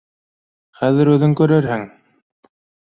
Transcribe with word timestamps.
—Хәҙер 0.79 1.13
үҙең 1.17 1.37
күрерһең 1.43 1.87